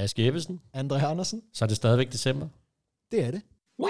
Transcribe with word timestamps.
Aske 0.00 0.26
Ebbesen. 0.26 0.60
André 0.76 1.04
Andersen. 1.04 1.42
Så 1.54 1.64
er 1.64 1.68
det 1.68 1.76
stadigvæk 1.76 2.12
december. 2.12 2.46
Det 3.12 3.24
er 3.24 3.30
det. 3.30 3.40
Ja, 3.80 3.86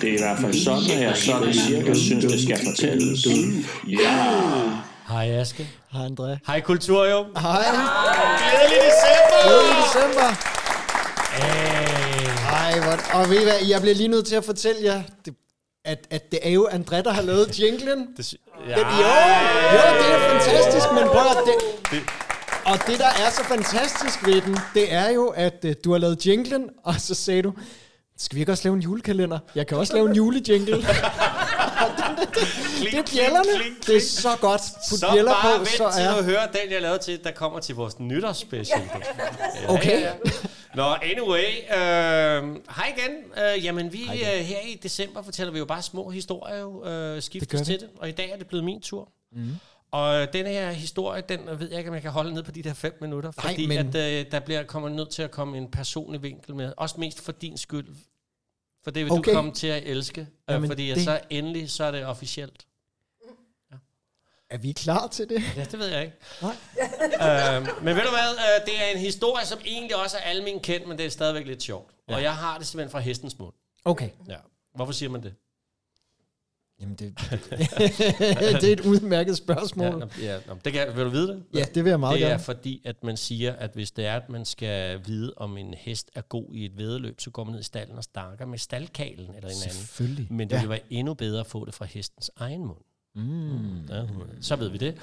det 0.00 0.08
er 0.08 0.14
i 0.14 0.18
hvert 0.18 0.38
fald 0.38 0.54
sådan, 0.54 0.90
at 0.90 1.02
jeg 1.02 1.16
sådan 1.16 1.54
cirka 1.54 1.94
synes, 1.94 2.24
det 2.24 2.42
skal 2.42 2.58
fortælles. 2.66 3.26
Ja! 3.88 4.75
Hej 5.08 5.30
Aske. 5.40 5.68
Hej 5.92 6.06
André. 6.06 6.38
Hej 6.46 6.60
Kulturium. 6.60 7.26
Hej. 7.36 7.64
Glædelig 8.38 8.78
december! 8.88 9.38
Glædelig 9.46 9.76
december. 9.84 10.28
Hey. 11.36 12.28
Ej, 12.52 12.80
hvor... 12.80 13.20
Og 13.20 13.30
ved 13.30 13.40
I 13.40 13.44
hvad, 13.44 13.54
jeg 13.68 13.80
bliver 13.80 13.94
lige 13.94 14.08
nødt 14.08 14.26
til 14.26 14.36
at 14.36 14.44
fortælle 14.44 14.84
jer, 14.84 15.02
det, 15.24 15.34
at, 15.84 16.06
at 16.10 16.30
det 16.30 16.38
er 16.42 16.50
jo 16.50 16.68
André, 16.72 17.02
der 17.02 17.12
har 17.12 17.22
lavet 17.22 17.60
jinglen. 17.60 18.08
Det, 18.16 18.24
sy- 18.24 18.34
Den, 18.66 18.68
jo, 18.76 19.08
jo, 19.72 19.82
det 19.98 20.14
er 20.14 20.30
fantastisk, 20.40 20.86
men 20.94 21.04
prøv 21.08 21.20
at 21.30 21.36
det, 21.90 22.00
Og 22.66 22.78
det, 22.86 22.98
der 22.98 23.06
er 23.26 23.30
så 23.30 23.44
fantastisk 23.44 24.26
ved 24.26 24.40
den, 24.40 24.58
det 24.74 24.92
er 24.92 25.10
jo, 25.10 25.26
at 25.26 25.64
uh, 25.64 25.70
du 25.84 25.92
har 25.92 25.98
lavet 25.98 26.26
jinglen, 26.26 26.68
og 26.84 26.94
så 26.98 27.14
sagde 27.14 27.42
du, 27.42 27.52
skal 28.18 28.36
vi 28.36 28.40
ikke 28.40 28.52
også 28.52 28.64
lave 28.64 28.74
en 28.76 28.82
julekalender? 28.82 29.38
Jeg 29.54 29.66
kan 29.66 29.78
også 29.78 29.94
lave 29.94 30.08
en 30.10 30.14
julejingle. 30.16 30.76
det 32.80 32.94
er 32.94 33.02
bjællerne. 33.12 33.76
Det 33.86 33.96
er 33.96 34.00
så 34.00 34.28
godt. 34.40 34.60
Put 34.90 34.98
Så 34.98 35.08
bjæller 35.12 35.32
bare 35.32 35.52
på, 35.52 35.58
vent 35.58 35.68
så 35.68 35.92
til 35.96 36.04
er... 36.04 36.14
at 36.14 36.24
høre 36.24 36.42
den, 36.62 36.72
jeg 36.72 36.82
lavede 36.82 36.98
til, 36.98 37.24
der 37.24 37.30
kommer 37.30 37.60
til 37.60 37.74
vores 37.74 37.98
nytårsspecial. 38.00 38.82
Ja, 38.94 39.72
Okay. 39.74 40.00
ja, 40.00 40.06
ja. 40.06 40.12
Nå, 40.74 40.82
anyway. 40.82 41.44
Øh, 41.70 42.56
hej 42.76 42.94
igen. 42.98 43.12
Øh, 43.56 43.64
jamen, 43.64 43.92
vi 43.92 44.02
øh, 44.02 44.18
her 44.44 44.60
i 44.66 44.80
december 44.82 45.22
fortæller 45.22 45.52
vi 45.52 45.58
jo 45.58 45.64
bare 45.64 45.82
små 45.82 46.10
historier, 46.10 46.58
jo, 46.60 46.84
øh, 46.84 47.14
Det 47.14 47.24
skiftes 47.24 47.60
vi. 47.60 47.64
til 47.64 47.80
det. 47.80 47.88
Og 47.98 48.08
i 48.08 48.12
dag 48.12 48.30
er 48.30 48.36
det 48.36 48.46
blevet 48.46 48.64
min 48.64 48.80
tur. 48.80 49.08
Mm. 49.32 49.50
Og 49.90 50.32
den 50.32 50.46
her 50.46 50.70
historie, 50.70 51.22
den 51.28 51.40
ved 51.58 51.68
jeg 51.70 51.78
ikke, 51.78 51.90
om 51.90 51.94
jeg 51.94 52.02
kan 52.02 52.10
holde 52.10 52.34
ned 52.34 52.42
på 52.42 52.50
de 52.50 52.62
der 52.62 52.74
fem 52.74 52.98
minutter. 53.00 53.32
Nej, 53.36 53.52
Fordi 53.52 53.66
men- 53.66 53.78
at, 53.96 54.20
øh, 54.20 54.26
der 54.30 54.40
bliver, 54.40 54.62
kommer 54.62 54.88
nødt 54.88 55.10
til 55.10 55.22
at 55.22 55.30
komme 55.30 55.58
en 55.58 55.70
personlig 55.70 56.22
vinkel 56.22 56.54
med. 56.54 56.72
Også 56.76 56.94
mest 56.98 57.20
for 57.24 57.32
din 57.32 57.58
skyld. 57.58 57.86
For 58.86 58.90
det 58.90 59.04
vil 59.04 59.12
Okay. 59.12 59.30
du 59.30 59.36
komme 59.36 59.52
til 59.52 59.66
at 59.66 59.82
elske. 59.86 60.20
Øh, 60.20 60.26
Jamen, 60.48 60.68
fordi 60.70 60.88
det- 60.88 61.04
så 61.04 61.20
endelig, 61.30 61.70
så 61.70 61.84
er 61.84 61.90
det 61.90 62.06
officielt. 62.06 62.66
Er 64.50 64.58
vi 64.58 64.72
klar 64.72 65.06
til 65.06 65.28
det? 65.28 65.42
Ja, 65.56 65.64
det 65.64 65.78
ved 65.78 65.86
jeg 65.86 66.02
ikke. 66.04 66.16
Nej. 66.42 66.52
øhm, 67.56 67.66
men 67.84 67.96
ved 67.96 68.02
du 68.02 68.08
hvad, 68.10 68.30
øh, 68.34 68.66
det 68.66 68.82
er 68.82 68.86
en 68.94 68.98
historie, 68.98 69.46
som 69.46 69.58
egentlig 69.64 69.96
også 69.96 70.16
er 70.16 70.20
almen 70.20 70.60
kendt, 70.60 70.88
men 70.88 70.98
det 70.98 71.06
er 71.06 71.10
stadigvæk 71.10 71.46
lidt 71.46 71.62
sjovt. 71.62 71.90
Ja. 72.08 72.14
Og 72.14 72.22
jeg 72.22 72.34
har 72.36 72.58
det 72.58 72.66
simpelthen 72.66 72.90
fra 72.92 72.98
hestens 72.98 73.38
mund. 73.38 73.52
Okay. 73.84 74.10
Ja. 74.28 74.36
Hvorfor 74.74 74.92
siger 74.92 75.10
man 75.10 75.22
det? 75.22 75.34
Jamen, 76.80 76.94
det, 76.94 77.18
det 78.60 78.64
er 78.64 78.72
et 78.72 78.80
udmærket 78.80 79.36
spørgsmål. 79.36 80.10
Ja, 80.20 80.24
ja, 80.34 80.38
det 80.64 80.72
kan, 80.72 80.96
vil 80.96 81.04
du 81.04 81.10
vide 81.10 81.28
det? 81.28 81.42
Ja, 81.54 81.64
det 81.74 81.84
vil 81.84 81.90
jeg 81.90 82.00
meget 82.00 82.18
det 82.18 82.24
er 82.24 82.28
gerne. 82.28 82.42
fordi, 82.42 82.82
at 82.84 83.04
man 83.04 83.16
siger, 83.16 83.52
at 83.52 83.70
hvis 83.74 83.90
det 83.90 84.06
er, 84.06 84.16
at 84.16 84.28
man 84.28 84.44
skal 84.44 85.00
vide, 85.06 85.32
om 85.36 85.56
en 85.56 85.74
hest 85.74 86.10
er 86.14 86.20
god 86.20 86.44
i 86.54 86.64
et 86.64 86.76
vedløb, 86.78 87.20
så 87.20 87.30
går 87.30 87.44
man 87.44 87.52
ned 87.52 87.60
i 87.60 87.64
stallen 87.64 87.98
og 87.98 88.04
snakker 88.04 88.46
med 88.46 88.58
staldkalen 88.58 89.18
eller 89.34 89.36
en 89.36 89.44
anden. 89.44 89.70
Selvfølgelig. 89.70 90.26
Men 90.30 90.48
det 90.50 90.54
Ja. 90.54 90.60
ville 90.60 90.70
være 90.70 90.80
endnu 90.90 91.14
bedre 91.14 91.40
at 91.40 91.46
få 91.46 91.64
det 91.64 91.74
fra 91.74 91.84
hestens 91.84 92.30
egen 92.36 92.64
mund. 92.64 92.78
Mm. 93.14 93.86
Ja, 93.88 94.02
så 94.40 94.56
ved 94.56 94.68
vi 94.68 94.78
det. 94.78 94.94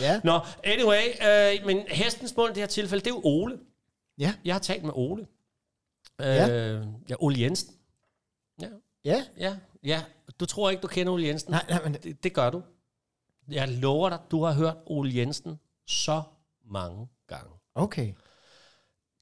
Ja. 0.00 0.20
Nå, 0.24 0.38
anyway, 0.64 1.02
øh, 1.60 1.66
men 1.66 1.82
hestens 1.88 2.36
mund 2.36 2.50
i 2.50 2.54
det 2.54 2.62
her 2.62 2.66
tilfælde, 2.66 3.04
det 3.04 3.10
er 3.10 3.14
jo 3.14 3.20
Ole. 3.24 3.58
Ja. 4.18 4.34
Jeg 4.44 4.54
har 4.54 4.58
talt 4.60 4.84
med 4.84 4.92
Ole. 4.94 5.22
Øh, 6.20 6.26
Ja. 6.26 6.74
ja, 7.10 7.14
Ole 7.20 7.40
Jensen. 7.40 7.74
Ja, 8.62 8.66
Ja. 9.04 9.24
ja, 9.38 9.56
ja. 9.84 10.02
Du 10.40 10.46
tror 10.46 10.70
ikke, 10.70 10.80
du 10.80 10.86
kender 10.86 11.12
Ole 11.12 11.26
Jensen? 11.26 11.50
Nej, 11.50 11.64
nej, 11.68 11.82
men 11.82 11.92
Det, 11.94 12.24
det 12.24 12.32
gør 12.32 12.50
du. 12.50 12.62
Jeg 13.50 13.68
lover 13.68 14.08
dig, 14.08 14.18
du 14.30 14.44
har 14.44 14.52
hørt 14.52 14.76
Ole 14.86 15.16
Jensen 15.16 15.58
så 15.86 16.22
mange 16.70 17.08
gange. 17.28 17.50
okay. 17.74 18.12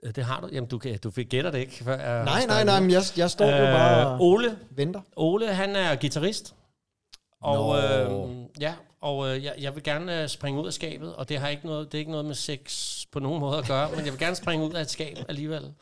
Øh, 0.03 0.15
Det 0.15 0.25
har 0.25 0.41
du. 0.41 0.49
Jamen, 0.53 0.69
du, 0.71 0.81
du 1.03 1.11
fik 1.11 1.29
gætter 1.29 1.51
det 1.51 1.59
ikke, 1.59 1.85
før 1.85 1.97
jeg 1.99 2.25
Nej, 2.25 2.47
nej, 2.47 2.65
nej, 2.65 2.81
men 2.81 2.91
jeg, 2.91 3.03
jeg 3.17 3.31
står 3.31 3.47
jo 3.47 3.65
bare 3.67 4.15
Øh, 4.15 4.21
Ole, 4.21 4.59
venter. 4.71 5.01
Ole, 5.17 5.55
han 5.55 5.77
er 5.77 5.97
guitarist. 5.97 6.55
Og, 7.41 7.77
Nå. 7.77 8.37
øh, 8.37 8.47
ja, 8.61 8.75
og 9.01 9.29
øh, 9.29 9.45
jeg, 9.45 9.55
jeg 9.59 9.75
vil 9.75 9.83
gerne 9.83 10.23
øh, 10.23 10.29
springe 10.29 10.61
ud 10.63 10.67
af 10.67 10.73
skabet, 10.73 11.15
og 11.17 11.29
det 11.29 11.39
har 11.39 11.49
ikke 11.49 11.67
noget, 11.67 11.93
det 11.93 11.99
er 11.99 12.01
ikke 12.01 12.11
noget 12.11 12.27
med 12.27 12.35
sex 12.35 12.95
på 13.13 13.19
nogen 13.21 13.41
måde 13.41 13.59
at 13.59 13.67
gøre, 13.67 13.91
men 13.91 14.05
jeg 14.05 14.13
vil 14.13 14.19
gerne 14.19 14.37
springe 14.37 14.67
ud 14.67 14.73
af 14.73 14.81
et 14.81 14.91
skab 14.91 15.17
alligevel. 15.29 15.75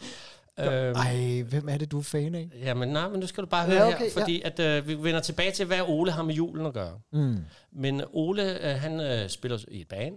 Øhm, 0.61 0.97
Ej, 0.97 1.43
hvem 1.43 1.69
er 1.69 1.79
det, 1.79 1.91
du 1.91 1.99
er 1.99 2.03
fan 2.03 2.35
af? 2.35 2.49
Jamen 2.63 2.89
nej, 2.89 3.09
men 3.09 3.21
nu 3.21 3.27
skal 3.27 3.43
du 3.45 3.49
bare 3.49 3.71
Ja, 3.71 3.79
høre 3.79 3.87
okay, 3.95 3.99
her, 4.05 4.11
fordi 4.13 4.43
at, 4.45 4.61
øh, 4.61 4.89
vi 4.89 4.95
vender 5.03 5.21
tilbage 5.21 5.51
til, 5.51 5.67
hvad 5.67 5.81
Ole 5.89 6.11
har 6.13 6.23
med 6.23 6.35
julen 6.35 6.67
at 6.67 6.73
gøre. 6.73 6.99
Mm. 7.13 7.39
Men 7.73 8.03
Ole, 8.13 8.71
øh, 8.71 8.81
han 8.81 9.01
øh, 9.01 9.29
spiller 9.29 9.59
i 9.69 9.81
et 9.81 9.89
band, 9.89 10.15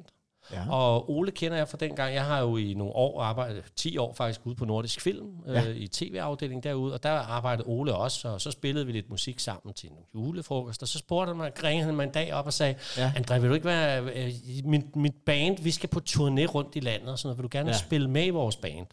Ja. 0.53 0.71
og 0.71 1.11
Ole 1.11 1.31
kender 1.31 1.57
jeg 1.57 1.67
fra 1.67 1.77
dengang. 1.79 2.13
Jeg 2.13 2.25
har 2.25 2.39
jo 2.39 2.57
i 2.57 2.73
nogle 2.73 2.93
år 2.93 3.21
arbejdet, 3.21 3.63
10 3.75 3.97
år 3.97 4.13
faktisk, 4.13 4.41
ude 4.45 4.55
på 4.55 4.65
Nordisk 4.65 5.01
Film, 5.01 5.27
øh, 5.47 5.53
Ja. 5.55 5.63
i 5.75 5.87
tv-afdelingen 5.87 6.63
derude, 6.63 6.93
og 6.93 7.03
der 7.03 7.09
arbejdede 7.11 7.67
Ole 7.67 7.95
også, 7.95 8.27
og 8.27 8.41
så 8.41 8.51
spillede 8.51 8.85
vi 8.85 8.91
lidt 8.91 9.09
musik 9.09 9.39
sammen 9.39 9.73
til 9.73 9.89
en 9.89 9.95
julefrokost, 10.15 10.81
og 10.81 10.87
så 10.87 10.97
spurgte 10.97 11.29
han 11.29 11.37
mig, 11.37 11.51
ringede 11.63 11.85
han 11.85 11.95
mig 11.95 12.03
en 12.03 12.11
dag 12.11 12.33
op 12.33 12.45
og 12.45 12.53
sagde, 12.53 12.75
Ja. 12.97 13.03
ja. 13.03 13.11
André, 13.21 13.39
vil 13.39 13.49
du 13.49 13.53
ikke 13.53 13.65
være, 13.67 14.01
øh, 14.03 14.31
mit, 14.65 14.95
mit 14.95 15.15
band, 15.25 15.57
vi 15.63 15.71
skal 15.71 15.89
på 15.89 15.99
turné 16.09 16.45
rundt 16.45 16.75
i 16.75 16.79
landet, 16.79 17.09
og 17.09 17.19
sådan 17.19 17.27
noget, 17.27 17.37
vil 17.37 17.43
du 17.43 17.57
gerne 17.57 17.69
Ja. 17.69 17.73
ja. 17.75 17.79
spille 17.79 18.09
med 18.09 18.25
i 18.25 18.29
vores 18.29 18.55
band? 18.55 18.85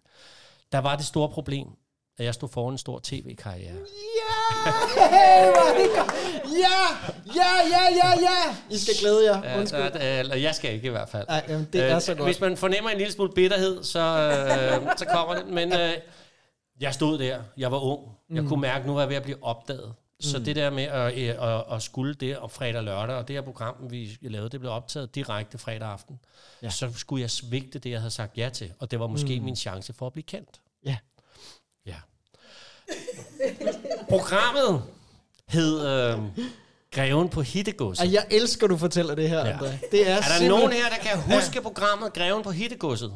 Der 0.72 0.78
var 0.78 0.96
det 0.96 1.06
store 1.06 1.28
problem, 1.28 1.68
at 2.18 2.24
jeg 2.24 2.34
stod 2.34 2.48
foran 2.48 2.74
en 2.74 2.78
stor 2.78 3.00
tv-karriere. 3.02 3.74
Ja! 3.74 4.70
Hey, 5.10 5.46
ja! 6.58 6.80
Ja, 7.34 7.52
ja, 7.70 7.94
ja, 7.96 8.10
ja! 8.20 8.56
I 8.70 8.78
skal 8.78 8.94
glæde 9.00 9.24
jer. 9.32 9.42
Ja, 9.44 9.58
Undskyld. 9.58 9.92
der, 9.92 10.20
eller 10.20 10.36
jeg 10.36 10.54
skal 10.54 10.74
ikke 10.74 10.86
i 10.86 10.90
hvert 10.90 11.08
fald. 11.08 11.26
Ej, 11.28 11.44
jamen, 11.48 11.68
det 11.72 11.82
er 11.90 11.98
så 11.98 12.12
godt. 12.12 12.20
Øh, 12.20 12.24
Hvis 12.24 12.40
man 12.40 12.56
fornemmer 12.56 12.90
en 12.90 12.98
lille 12.98 13.12
smule 13.12 13.32
bitterhed, 13.34 13.84
så, 13.84 14.00
øh, 14.00 14.96
så 14.96 15.04
kommer 15.04 15.34
det. 15.34 15.46
Men 15.46 15.72
øh, 15.72 15.90
jeg 16.80 16.94
stod 16.94 17.18
der, 17.18 17.38
jeg 17.56 17.72
var 17.72 17.78
ung. 17.78 18.00
Jeg 18.34 18.42
Mm. 18.42 18.48
kunne 18.48 18.60
mærke, 18.60 18.80
at 18.80 18.86
nu 18.86 18.94
var 18.94 19.00
jeg 19.00 19.08
ved 19.08 19.16
at 19.16 19.22
blive 19.22 19.38
opdaget. 19.42 19.94
Så 20.20 20.38
det 20.38 20.56
der 20.56 20.70
med 20.70 20.82
at, 20.84 21.18
øh, 21.18 21.54
at, 21.54 21.64
at 21.76 21.82
skulle 21.82 22.14
det 22.14 22.38
om 22.38 22.50
fredag 22.50 22.76
og 22.78 22.84
lørdag, 22.84 23.16
og 23.16 23.28
det 23.28 23.36
her 23.36 23.40
program, 23.42 23.74
vi 23.90 24.18
lavede, 24.22 24.50
det 24.50 24.60
blev 24.60 24.72
optaget 24.72 25.14
direkte 25.14 25.58
fredag 25.58 25.88
aften, 25.88 26.18
Ja. 26.62 26.70
så 26.70 26.92
skulle 26.96 27.20
jeg 27.20 27.30
svigte 27.30 27.78
det, 27.78 27.90
jeg 27.90 28.00
havde 28.00 28.10
sagt 28.10 28.38
ja 28.38 28.48
til. 28.48 28.72
Og 28.78 28.90
det 28.90 29.00
var 29.00 29.06
måske 29.06 29.38
mm. 29.38 29.44
min 29.44 29.56
chance 29.56 29.92
for 29.92 30.06
at 30.06 30.12
blive 30.12 30.22
kendt. 30.24 30.60
Ja. 30.84 30.96
Ja. 31.86 31.96
Programmet 34.08 34.82
hed 35.48 35.86
øh, 35.88 36.18
Greven 36.90 37.28
på 37.28 37.42
Hittegodset. 37.42 38.04
Ej, 38.06 38.12
jeg 38.12 38.26
elsker, 38.30 38.66
du 38.66 38.76
fortæller 38.76 39.14
det 39.14 39.28
her, 39.28 39.46
Ja. 39.46 39.56
André. 39.58 39.90
Det 39.90 40.08
er, 40.10 40.14
Er 40.14 40.16
der 40.16 40.22
simpelthen- 40.22 40.48
nogen 40.50 40.72
her, 40.72 40.88
der 40.88 40.96
kan 40.96 41.20
huske 41.36 41.54
ja. 41.54 41.60
programmet 41.60 42.12
Greven 42.12 42.42
på 42.42 42.50
Hittegodset? 42.50 43.14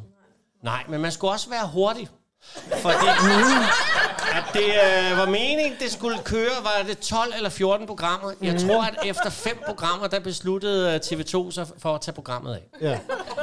Nej, 0.63 0.85
men 0.89 1.01
man 1.01 1.13
skulle 1.13 1.31
også 1.31 1.51
være 1.51 1.69
hurtig. 1.69 2.09
Fordi 2.83 3.07
at 4.33 4.45
det 4.53 4.65
øh, 4.65 5.19
var 5.19 5.27
meningen, 5.27 5.73
det 5.81 5.91
skulle 5.93 6.19
køre, 6.25 6.51
var 6.63 6.85
det 6.87 6.99
12 6.99 7.33
eller 7.37 7.49
14 7.51 7.87
programmer. 7.87 8.33
Jeg 8.43 8.61
tror, 8.61 8.83
at 8.83 8.95
efter 9.05 9.31
fem 9.31 9.59
programmer, 9.67 10.07
der 10.07 10.21
besluttede 10.21 10.95
øh, 10.95 11.01
TV2 11.21 11.51
sig 11.51 11.67
for 11.79 11.95
at 11.95 12.01
tage 12.01 12.15
programmet 12.15 12.55
af. 12.55 12.63
Ja. 12.81 12.99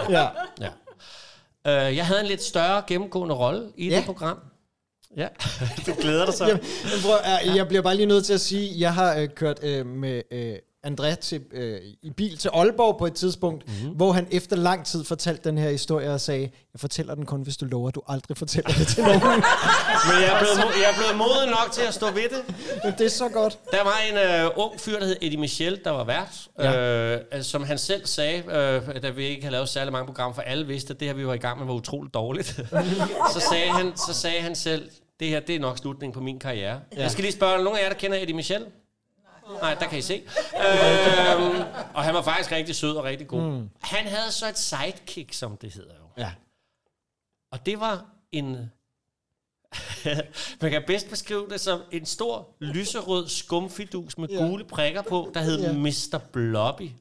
ja. 0.09 0.27
Ja. 0.61 1.87
Øh, 1.87 1.95
jeg 1.97 2.05
havde 2.05 2.19
en 2.21 2.25
lidt 2.27 2.43
større 2.43 2.83
gennemgående 2.87 3.35
rolle 3.35 3.67
i 3.77 3.89
Ja. 3.89 3.95
det 3.97 4.05
program. 4.05 4.37
Ja, 5.17 5.27
du 5.85 5.93
glæder 6.01 6.25
dig 6.25 6.33
så. 6.33 6.45
Jamen, 6.45 6.63
men 6.83 7.01
prøv, 7.03 7.15
jeg, 7.25 7.55
jeg 7.55 7.67
bliver 7.67 7.81
bare 7.83 7.95
lige 7.95 8.05
nødt 8.05 8.25
til 8.25 8.33
at 8.33 8.41
sige, 8.41 8.79
jeg 8.79 8.93
har 8.93 9.15
øh, 9.15 9.27
kørt 9.35 9.59
øh, 9.63 9.85
med 9.85 10.21
øh, 10.31 10.55
André 10.87 11.15
til, 11.15 11.41
øh, 11.53 11.79
i 12.01 12.09
bil 12.11 12.37
til 12.37 12.49
Aalborg 12.53 12.97
på 12.99 13.05
et 13.05 13.13
tidspunkt, 13.13 13.67
mm-hmm. 13.67 13.95
hvor 13.95 14.11
han 14.11 14.27
efter 14.31 14.55
lang 14.55 14.85
tid 14.85 15.03
fortalte 15.03 15.49
den 15.49 15.57
her 15.57 15.69
historie 15.69 16.13
og 16.13 16.21
sagde, 16.21 16.41
jeg 16.73 16.79
fortæller 16.79 17.15
den 17.15 17.25
kun, 17.25 17.41
hvis 17.41 17.57
du 17.57 17.65
lover, 17.65 17.87
at 17.87 17.95
du 17.95 18.01
aldrig 18.07 18.37
fortæller 18.37 18.69
det 18.71 18.87
til 18.87 19.03
nogen. 19.03 19.21
Men 20.07 20.15
jeg 20.21 20.33
er, 20.33 20.39
blevet, 20.39 20.57
mo- 20.57 20.79
jeg 20.81 20.89
er 20.91 20.95
blevet 20.97 21.17
moden 21.17 21.49
nok 21.49 21.71
til 21.71 21.81
at 21.87 21.93
stå 21.93 22.05
ved 22.05 22.23
det. 22.23 22.55
Men 22.83 22.93
det 22.97 23.05
er 23.05 23.09
så 23.09 23.29
godt. 23.29 23.59
Der 23.71 23.83
var 23.83 23.97
en 24.11 24.45
øh, 24.45 24.51
ung 24.55 24.79
fyr, 24.79 24.99
der 24.99 25.05
hed 25.05 25.15
Eddie 25.21 25.39
Michel, 25.39 25.79
der 25.83 25.91
var 25.91 26.03
vært, 26.03 26.47
Ja. 26.59 27.15
øh, 27.37 27.43
som 27.43 27.63
han 27.63 27.77
selv 27.77 28.05
sagde, 28.05 28.37
øh, 28.37 29.01
da 29.01 29.09
vi 29.09 29.25
ikke 29.25 29.41
havde 29.41 29.51
lavet 29.51 29.69
særlig 29.69 29.91
mange 29.91 30.05
programmer, 30.05 30.33
for 30.35 30.41
alle 30.41 30.67
vidste, 30.67 30.93
at 30.93 30.99
det 30.99 31.07
her, 31.07 31.15
vi 31.15 31.27
var 31.27 31.33
i 31.33 31.37
gang 31.37 31.57
med, 31.59 31.67
var 31.67 31.73
utroligt 31.73 32.13
dårligt. 32.13 32.47
så, 33.33 33.39
sagde 33.49 33.69
han, 33.71 33.97
så 34.07 34.13
sagde 34.13 34.41
han 34.41 34.55
selv, 34.55 34.89
det 35.19 35.27
her, 35.27 35.39
det 35.39 35.55
er 35.55 35.59
nok 35.59 35.77
slutningen 35.77 36.13
på 36.13 36.19
min 36.21 36.39
karriere. 36.39 36.79
Ja. 36.97 37.01
Jeg 37.01 37.11
skal 37.11 37.21
lige 37.23 37.33
spørge, 37.33 37.53
er 37.53 37.57
der 37.57 37.63
nogen 37.63 37.79
af 37.79 37.83
jer, 37.83 37.89
der 37.89 37.95
kender 37.95 38.17
Eddie 38.17 38.35
Michel? 38.35 38.65
Nej, 39.61 39.73
der 39.73 39.87
kan 39.87 39.97
I 39.97 40.01
se. 40.01 40.13
øhm, 40.55 41.63
og 41.93 42.03
han 42.03 42.13
var 42.13 42.21
faktisk 42.21 42.51
rigtig 42.51 42.75
sød 42.75 42.95
og 42.95 43.03
rigtig 43.03 43.27
god. 43.27 43.41
Mm. 43.41 43.69
Han 43.81 44.05
havde 44.05 44.31
så 44.31 44.49
et 44.49 44.57
sidekick, 44.57 45.33
som 45.33 45.57
det 45.57 45.73
hedder 45.73 45.93
jo. 45.99 46.23
Ja. 46.23 46.31
Og 47.51 47.65
det 47.65 47.79
var 47.79 48.05
en... 48.31 48.51
man 50.61 50.71
kan 50.71 50.83
bedst 50.87 51.09
beskrive 51.09 51.49
det 51.49 51.61
som 51.61 51.81
en 51.91 52.05
stor 52.05 52.47
lyserød 52.59 53.27
skumfidus 53.27 54.17
med 54.17 54.29
ja. 54.29 54.37
gule 54.37 54.63
prikker 54.63 55.01
på, 55.01 55.31
der 55.33 55.39
hed 55.39 55.61
ja. 55.61 55.73
Mr. 55.73 56.17
Blobby. 56.33 56.91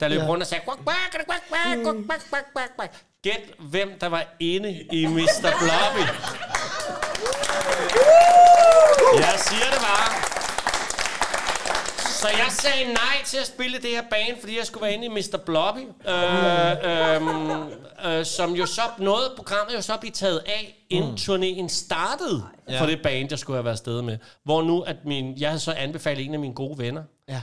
Der 0.00 0.08
løb 0.08 0.20
ja. 0.20 0.26
rundt 0.26 0.42
og 0.42 0.46
sagde... 0.46 0.64
Quack, 0.64 0.80
quack, 0.84 1.26
quack, 1.26 1.42
quack, 1.48 2.06
quack, 2.06 2.30
quack, 2.30 2.52
quack, 2.52 2.76
quack. 2.76 3.04
Gæt, 3.22 3.54
hvem 3.58 3.98
der 4.00 4.06
var 4.06 4.26
inde 4.40 4.86
i 4.92 5.06
Mr. 5.06 5.50
Blobby. 5.60 6.00
Jeg 9.24 9.38
siger 9.38 9.70
det 9.70 9.80
bare. 9.80 10.19
Så 12.20 12.28
jeg 12.28 12.46
sagde 12.50 12.92
nej 12.92 13.24
til 13.24 13.38
at 13.38 13.46
spille 13.46 13.78
det 13.78 13.90
her 13.90 14.02
band, 14.10 14.40
fordi 14.40 14.58
jeg 14.58 14.66
skulle 14.66 14.82
være 14.82 14.94
inde 14.94 15.04
i 15.04 15.08
Mr. 15.08 15.38
Blobby. 15.46 15.80
Øh, 16.08 16.16
øh, 18.06 18.18
øh, 18.18 18.24
som 18.26 18.52
jo 18.52 18.66
så 18.66 18.82
nåede, 18.98 19.32
programmet 19.36 19.74
jo 19.74 19.80
så 19.82 19.96
blive 20.00 20.12
taget 20.12 20.38
af, 20.38 20.84
inden 20.90 21.14
turnéen 21.14 21.68
startede 21.68 22.42
for 22.78 22.86
det 22.86 23.02
band, 23.02 23.26
jeg 23.30 23.38
skulle 23.38 23.56
have 23.56 23.64
været 23.64 23.74
afsted 23.74 24.02
med. 24.02 24.18
Hvor 24.44 24.62
nu, 24.62 24.80
at 24.80 24.96
min, 25.04 25.38
jeg 25.38 25.48
havde 25.48 25.60
så 25.60 25.72
anbefalet 25.72 26.24
en 26.26 26.34
af 26.34 26.40
mine 26.40 26.54
gode 26.54 26.78
venner. 26.78 27.02
Ja. 27.28 27.42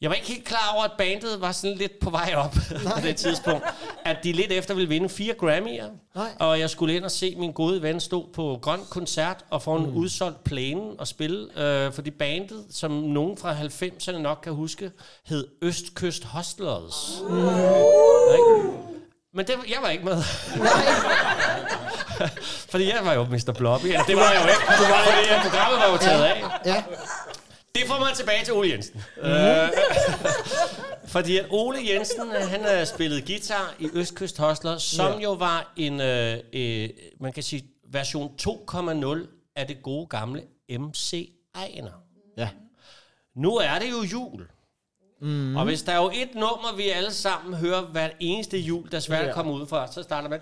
Jeg 0.00 0.10
var 0.10 0.16
ikke 0.16 0.28
helt 0.28 0.44
klar 0.44 0.72
over, 0.74 0.84
at 0.84 0.92
bandet 0.98 1.40
var 1.40 1.52
sådan 1.52 1.76
lidt 1.76 2.00
på 2.00 2.10
vej 2.10 2.32
op 2.36 2.52
på 2.94 3.00
det 3.02 3.16
tidspunkt. 3.16 3.64
At 4.04 4.16
de 4.24 4.32
lidt 4.32 4.52
efter 4.52 4.74
ville 4.74 4.88
vinde 4.88 5.08
fire 5.08 5.34
Grammy'er. 5.42 5.90
Nej. 6.14 6.28
Og 6.38 6.60
jeg 6.60 6.70
skulle 6.70 6.96
ind 6.96 7.04
og 7.04 7.10
se 7.10 7.34
min 7.38 7.52
gode 7.52 7.82
ven 7.82 8.00
stå 8.00 8.28
på 8.34 8.58
Grøn 8.62 8.80
Koncert 8.90 9.44
og 9.50 9.62
få 9.62 9.76
en 9.76 9.86
mm. 9.86 9.96
udsolgt 9.96 10.44
plæne 10.44 10.90
og 10.98 11.08
spille. 11.08 11.62
Øh, 11.62 11.92
fordi 11.92 12.10
bandet, 12.10 12.64
som 12.70 12.90
nogen 12.90 13.36
fra 13.36 13.54
90'erne 13.54 14.18
nok 14.18 14.38
kan 14.42 14.52
huske, 14.52 14.90
hed 15.26 15.46
Østkyst 15.62 16.24
Hostlers. 16.24 17.22
Mm. 17.28 17.36
Men 19.34 19.46
det, 19.46 19.54
jeg 19.68 19.78
var 19.82 19.88
ikke 19.88 20.04
med. 20.04 20.22
fordi 22.72 22.88
jeg 22.88 22.98
var 23.04 23.14
jo 23.14 23.24
Mr. 23.24 23.54
Blobby. 23.58 23.86
Eller 23.86 24.02
det 24.02 24.16
var 24.16 24.30
jeg 24.32 24.42
jo 24.42 24.48
ikke. 24.48 24.62
Fordi 24.66 25.34
øh, 25.34 25.42
programmet 25.42 25.78
var 25.78 25.90
jo 25.92 25.96
taget 25.96 26.24
af. 26.24 26.44
Ja. 26.66 26.82
Det 27.74 27.86
får 27.88 27.98
man 27.98 28.14
tilbage 28.14 28.44
til 28.44 28.54
Ole 28.54 28.70
Jensen. 28.70 29.04
Mm. 29.16 29.28
Øh, 29.28 29.68
fordi 31.08 31.36
at 31.36 31.46
Ole 31.50 31.78
Jensen, 31.90 32.30
øh, 32.30 32.48
han 32.48 32.64
har 32.64 32.84
spillet 32.84 33.26
guitar 33.26 33.74
i 33.78 33.88
Østkyst 33.92 34.38
Hostler, 34.38 34.78
som 34.78 35.12
ja. 35.12 35.18
jo 35.18 35.32
var 35.32 35.72
en, 35.76 36.00
øh, 36.00 36.38
øh, 36.52 36.88
man 37.20 37.32
kan 37.32 37.42
sige, 37.42 37.64
version 37.92 38.34
2.0 38.42 39.52
af 39.56 39.66
det 39.66 39.82
gode 39.82 40.06
gamle 40.06 40.42
MC 40.70 41.32
Ejner. 41.54 41.92
Ja. 42.36 42.48
Nu 43.36 43.56
er 43.56 43.78
det 43.78 43.90
jo 43.90 44.02
jul. 44.02 44.48
Mm. 45.20 45.56
Og 45.56 45.64
hvis 45.64 45.82
der 45.82 45.92
er 45.92 45.96
jo 45.96 46.10
et 46.14 46.34
nummer, 46.34 46.76
vi 46.76 46.88
alle 46.88 47.12
sammen 47.12 47.54
hører 47.54 47.82
hver 47.82 48.10
eneste 48.20 48.58
jul, 48.58 48.90
der 48.90 49.00
svært 49.00 49.26
ja. 49.26 49.32
kommer 49.32 49.52
ud 49.52 49.66
fra, 49.66 49.92
så 49.92 50.02
starter 50.02 50.28
man... 50.28 50.40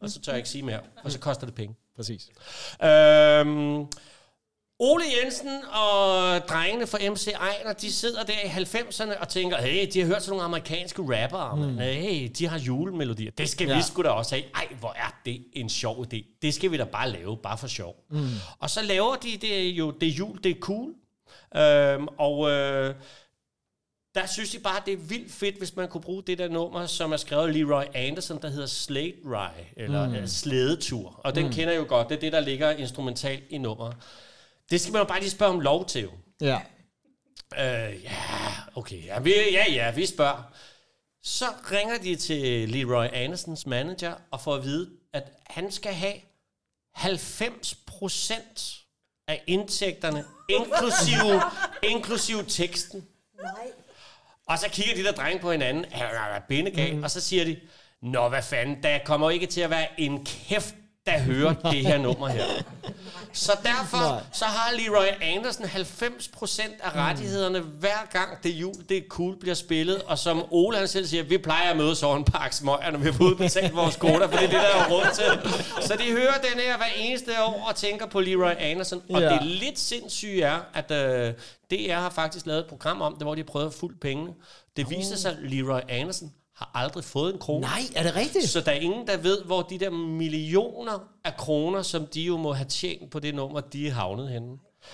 Og 0.00 0.10
så 0.10 0.20
tør 0.20 0.32
jeg 0.32 0.38
ikke 0.38 0.48
sige 0.48 0.62
mere, 0.62 0.80
og 1.04 1.12
så 1.12 1.18
koster 1.18 1.46
det 1.46 1.54
penge. 1.54 1.74
Præcis. 1.96 2.28
Øhm, 2.84 3.86
Ole 4.82 5.04
Jensen 5.16 5.64
og 5.72 6.38
drengene 6.48 6.86
fra 6.86 6.98
MC 7.10 7.26
Ejner, 7.26 7.72
de 7.72 7.92
sidder 7.92 8.22
der 8.22 8.32
i 8.32 8.46
90'erne 8.46 9.20
og 9.20 9.28
tænker, 9.28 9.56
hey, 9.56 9.88
de 9.92 10.00
har 10.00 10.06
hørt 10.06 10.22
sådan 10.22 10.30
nogle 10.30 10.44
amerikanske 10.44 11.02
rappere, 11.02 11.56
mm. 11.56 11.78
hey, 11.78 12.30
de 12.38 12.48
har 12.48 12.58
julemelodier. 12.58 13.30
Det 13.30 13.48
skal 13.48 13.68
ja. 13.68 13.76
Vi 13.76 13.82
sgu 13.82 14.02
da 14.02 14.08
også 14.08 14.34
have. 14.34 14.44
Ej, 14.54 14.68
hvor 14.80 14.92
er 14.96 15.20
det 15.24 15.44
en 15.52 15.68
sjov 15.68 16.06
idé. 16.06 16.38
Det 16.42 16.54
skal 16.54 16.70
vi 16.70 16.76
da 16.76 16.84
bare 16.84 17.10
lave, 17.10 17.36
bare 17.36 17.58
for 17.58 17.66
sjov. 17.66 17.96
Mm. 18.10 18.28
Og 18.58 18.70
så 18.70 18.82
laver 18.82 19.14
de 19.14 19.36
det 19.36 19.70
jo, 19.70 19.90
det 19.90 20.08
er 20.08 20.12
jul, 20.12 20.38
det 20.44 20.50
er 20.50 20.60
cool. 20.60 20.94
Øhm, 21.56 22.08
og 22.18 22.50
øh, 22.50 22.94
der 24.14 24.26
synes 24.26 24.54
jeg 24.54 24.62
bare, 24.62 24.82
det 24.86 24.92
er 24.92 24.98
vildt 24.98 25.32
fedt, 25.32 25.58
hvis 25.58 25.76
man 25.76 25.88
kunne 25.88 26.00
bruge 26.00 26.22
det 26.26 26.38
der 26.38 26.48
nummer, 26.48 26.86
som 26.86 27.12
er 27.12 27.16
skrevet 27.16 27.54
Leroy 27.54 27.84
Anderson, 27.94 28.42
der 28.42 28.48
hedder 28.48 28.66
Slate 28.66 29.16
Ride, 29.24 29.66
eller 29.76 30.20
mm. 30.20 30.26
Slædetur. 30.26 31.20
Og 31.24 31.34
den 31.34 31.46
mm. 31.46 31.52
kender 31.52 31.72
jeg 31.72 31.80
jo 31.80 31.86
godt. 31.88 32.08
Det 32.08 32.16
er 32.16 32.20
det, 32.20 32.32
der 32.32 32.40
ligger 32.40 32.70
instrumentalt 32.70 33.44
i 33.50 33.58
nummeret. 33.58 33.96
Det 34.70 34.80
skal 34.80 34.92
man 34.92 35.00
jo 35.00 35.04
bare 35.04 35.20
lige 35.20 35.30
spørge 35.30 35.52
om 35.52 35.60
lov 35.60 35.86
til. 35.86 36.02
jo. 36.02 36.10
Ja. 36.40 36.60
Øh, 37.58 38.02
ja, 38.04 38.16
okay. 38.74 39.04
Ja, 39.04 39.20
vi, 39.20 39.34
ja, 39.52 39.64
ja, 39.72 39.90
vi 39.90 40.06
spørger. 40.06 40.42
Så 41.22 41.44
ringer 41.72 41.98
de 41.98 42.16
til 42.16 42.68
Leroy 42.68 43.06
Andersons 43.12 43.66
manager 43.66 44.14
og 44.30 44.40
får 44.40 44.54
at 44.54 44.64
vide, 44.64 44.90
at 45.12 45.32
han 45.46 45.72
skal 45.72 45.92
have 45.92 46.14
90 46.94 47.74
procent 47.86 48.76
af 49.28 49.42
indtægterne, 49.46 50.24
inklusive, 50.48 51.42
inklusive 51.92 52.42
teksten. 52.42 53.08
Nej. 53.42 53.70
Og 54.48 54.58
så 54.58 54.68
kigger 54.68 54.94
de 54.94 55.04
der 55.04 55.12
drenge 55.12 55.40
på 55.40 55.50
hinanden, 55.50 55.84
bindegal, 56.48 56.96
mm. 56.96 57.02
og 57.02 57.10
så 57.10 57.20
siger 57.20 57.44
de, 57.44 57.60
Nå, 58.02 58.28
hvad 58.28 58.42
fanden, 58.42 58.82
der 58.82 58.98
kommer 59.04 59.30
ikke 59.30 59.46
til 59.46 59.60
at 59.60 59.70
være 59.70 60.00
en 60.00 60.24
kæft, 60.24 60.74
der 61.06 61.18
hører 61.18 61.54
det 61.54 61.86
her 61.86 61.98
nummer 61.98 62.28
her. 62.28 62.44
Så 63.32 63.52
derfor 63.62 64.22
så 64.32 64.44
har 64.44 64.72
Leroy 64.72 65.06
Andersen 65.22 65.64
90% 65.64 66.62
af 66.82 66.96
rettighederne, 66.96 67.60
hver 67.60 68.08
gang 68.12 68.42
det 68.42 68.50
jul, 68.50 68.74
det 68.88 68.96
er 68.96 69.02
cool, 69.08 69.36
bliver 69.40 69.54
spillet. 69.54 70.02
Og 70.02 70.18
som 70.18 70.44
Ole 70.50 70.78
han 70.78 70.88
selv 70.88 71.06
siger, 71.06 71.22
vi 71.22 71.38
plejer 71.38 71.70
at 71.70 71.76
mødes 71.76 72.02
over 72.02 72.16
en 72.16 72.24
pakke 72.24 72.56
smøger, 72.56 72.90
når 72.90 72.98
vi 72.98 73.04
har 73.04 73.12
fået 73.12 73.30
udbetalt 73.30 73.76
vores 73.76 73.96
koder, 73.96 74.28
for 74.28 74.36
det 74.38 74.44
er 74.46 74.50
det, 74.50 74.52
der 74.52 74.80
er 74.84 74.88
råd 74.90 75.06
til. 75.14 75.50
Så 75.86 75.96
de 75.96 76.12
hører 76.12 76.34
den 76.52 76.60
her 76.60 76.76
hver 76.76 76.86
eneste 76.98 77.30
år 77.42 77.64
og 77.68 77.76
tænker 77.76 78.06
på 78.06 78.20
Leroy 78.20 78.52
Andersen. 78.58 79.02
Og 79.10 79.20
Ja. 79.20 79.28
det 79.28 79.42
lidt 79.46 79.78
sindssyge 79.78 80.42
er, 80.42 80.58
at 80.74 80.90
øh, 80.90 81.32
DR 81.70 81.94
har 81.94 82.10
faktisk 82.10 82.46
lavet 82.46 82.60
et 82.60 82.66
program 82.66 83.00
om 83.02 83.12
det, 83.14 83.22
hvor 83.22 83.34
de 83.34 83.44
prøvede 83.44 83.66
at 83.68 83.74
fulde 83.74 83.98
pengene. 84.02 84.30
Det 84.76 84.90
viser 84.90 85.16
sig, 85.16 85.30
at 85.30 85.36
Leroy 85.42 85.80
Andersen 85.88 86.32
har 86.60 86.70
aldrig 86.74 87.04
fået 87.04 87.32
en 87.32 87.38
krone. 87.38 87.60
Nej, 87.60 87.80
er 87.96 88.02
det 88.02 88.16
rigtigt? 88.16 88.48
Så 88.48 88.60
der 88.60 88.70
er 88.72 88.76
ingen, 88.76 89.06
der 89.06 89.16
ved, 89.16 89.42
hvor 89.44 89.62
de 89.62 89.78
der 89.78 89.90
millioner 89.90 90.98
af 91.24 91.36
kroner, 91.36 91.82
som 91.82 92.06
de 92.06 92.22
jo 92.22 92.36
må 92.36 92.52
have 92.52 92.68
tjent 92.68 93.10
på 93.10 93.18
det 93.18 93.34
nummer, 93.34 93.60
de 93.60 93.88
er 93.88 93.92
havnet 93.92 94.28
henne. 94.28 94.48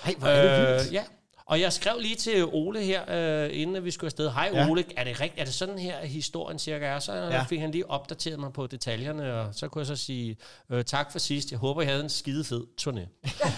Nej, 0.05 0.15
hvor 0.19 0.29
er 0.29 0.67
det 0.67 0.75
vildt. 0.81 0.93
ja. 0.93 1.03
Og 1.48 1.60
jeg 1.60 1.72
skrev 1.72 1.98
lige 2.00 2.14
til 2.14 2.44
Ole 2.44 2.82
her, 2.82 3.04
øh, 3.44 3.50
inden 3.52 3.84
vi 3.84 3.90
skulle 3.90 4.08
afsted. 4.08 4.31
Hej 4.31 4.50
Ja. 4.54 4.69
Ole, 4.70 4.84
er 4.96 5.04
det, 5.04 5.20
rigt, 5.20 5.34
er 5.37 5.44
det 5.44 5.54
sådan 5.54 5.78
her, 5.78 6.04
historien 6.06 6.58
cirka 6.58 6.84
er? 6.87 6.98
Så 6.98 7.12
Ja. 7.12 7.43
fik 7.43 7.60
han 7.60 7.70
lige 7.70 7.90
opdateret 7.90 8.38
mig 8.40 8.52
på 8.52 8.66
detaljerne, 8.66 9.34
og 9.34 9.54
så 9.54 9.69
kunne 9.69 9.81
jeg 9.81 9.87
så 9.87 9.96
sige, 9.96 10.37
øh, 10.70 10.84
tak 10.84 11.12
for 11.12 11.19
sidst. 11.19 11.50
Jeg 11.50 11.58
håber, 11.58 11.82
I 11.82 11.84
havde 11.84 12.02
en 12.02 12.08
skide 12.10 12.44
fed 12.44 12.64
turné. 12.81 13.00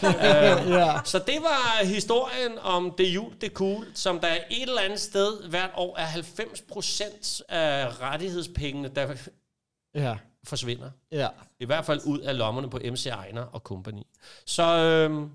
Ja. 0.79 0.99
Så 1.05 1.19
det 1.19 1.37
var 1.40 1.85
historien 1.85 2.58
om 2.58 2.94
det 2.99 3.05
jul, 3.14 3.32
det 3.40 3.52
cool, 3.52 3.87
som 3.94 4.20
der 4.20 4.29
et 4.50 4.62
eller 4.62 4.81
andet 4.81 5.00
sted 5.00 5.49
hvert 5.49 5.70
år 5.75 5.96
er 5.96 6.06
90% 6.06 7.43
af 7.49 8.00
rettighedspengene, 8.02 8.88
der 8.88 9.14
Ja. 9.94 10.17
forsvinder. 10.44 10.90
Ja. 11.12 11.29
I 11.61 11.64
hvert 11.64 11.85
fald 11.87 12.00
ud 12.05 12.19
af 12.20 12.38
lommerne 12.38 12.70
på 12.70 12.79
MC 12.85 13.06
Ejner 13.06 13.43
og 13.43 13.61
company. 13.61 14.02
Så 14.46 14.62
øh, 14.62 15.26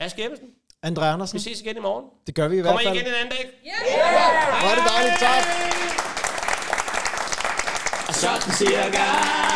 Aske 0.00 0.24
Ebbesen, 0.24 0.46
Andre 0.82 1.08
Andersen, 1.12 1.34
vi 1.34 1.42
ses 1.42 1.60
igen 1.60 1.76
i 1.76 1.80
morgen. 1.80 2.04
det 2.26 2.34
gør 2.34 2.48
vi 2.48 2.58
i 2.58 2.62
Kommer 2.62 2.72
hvert 2.82 2.82
I 2.82 2.86
fald. 2.86 2.96
igen 2.96 3.08
en 3.08 3.14
anden 3.14 3.30
dag? 3.36 3.44
Hvor 4.60 4.68
er 4.70 4.74
det 4.74 4.84
dejligt, 4.94 5.18
tak. 5.18 5.44
Sådan 8.14 8.52
cirka. 8.52 9.47